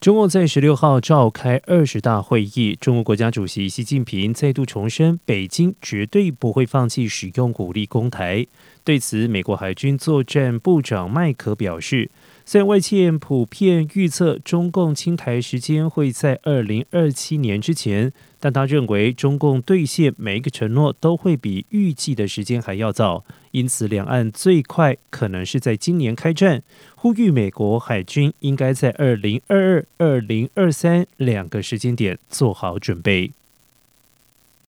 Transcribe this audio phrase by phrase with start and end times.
[0.00, 8.46] 中共在十六号召开二十大会议，中国国家主席习近平再度重申，北京绝对不会放弃使用武力攻台。
[8.82, 12.10] 对此，美国海军作战部长麦克表示。
[12.44, 26.62] 虽然外界普遍预测中共清台时间会在二零二七年之前，但他认为中共兑现每一个承诺都会比预计的时间还要早，因此两岸最快可能是在今年开战。
[26.96, 33.30] 呼吁美国海军应该在二零二二、二零二三两个时间点做好准备。